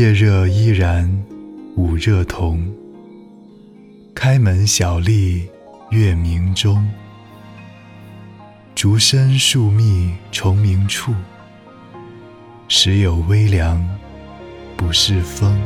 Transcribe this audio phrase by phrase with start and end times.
[0.00, 1.06] 夜热依然
[1.76, 2.66] 午热同。
[4.14, 5.46] 开门小立
[5.90, 6.88] 月明中。
[8.74, 11.12] 竹深树密虫鸣处。
[12.66, 13.86] 时有微凉，
[14.74, 15.60] 不是风。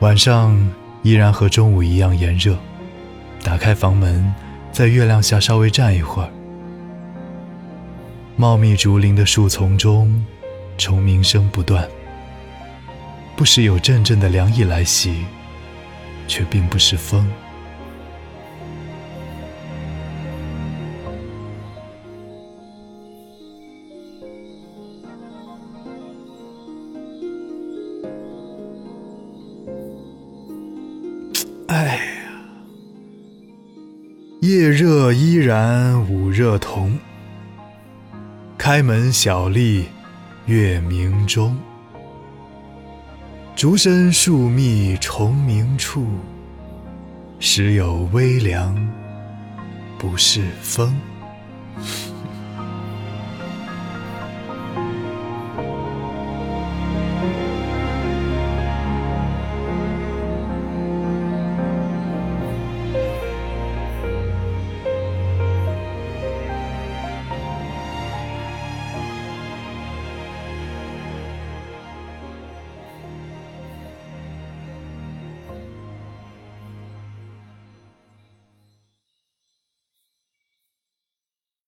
[0.00, 0.54] 晚上
[1.02, 2.58] 依然和中午一样炎热。
[3.42, 4.34] 打开房门，
[4.76, 6.28] 在月亮下稍微站一会儿。
[8.36, 10.22] 茂密竹林的树丛中，
[10.76, 11.88] 虫鸣声不断。
[13.34, 15.24] 不时有阵阵的凉意来袭，
[16.28, 17.26] 却并不是风。
[31.68, 32.00] 哎呀，
[34.40, 36.98] 夜热依然捂热瞳。
[38.58, 39.86] 开门小立
[40.44, 41.56] 月明中。
[43.56, 46.06] 竹深树密虫鸣处。
[47.38, 48.76] 时有微凉，
[49.98, 50.94] 不是风。